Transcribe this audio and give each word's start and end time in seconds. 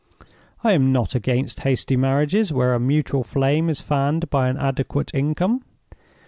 I 0.63 0.71
am 0.71 0.91
not 0.91 1.13
against 1.13 1.59
hasty 1.59 1.95
marriages 1.95 2.51
where 2.51 2.73
a 2.73 2.79
mutual 2.79 3.23
flame 3.23 3.69
is 3.69 3.81
fanned 3.81 4.31
by 4.31 4.49
an 4.49 4.57
adequate 4.57 5.13
income. 5.13 5.63